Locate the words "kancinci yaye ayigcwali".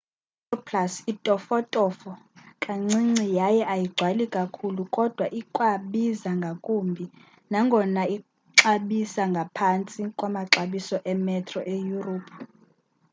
2.63-4.25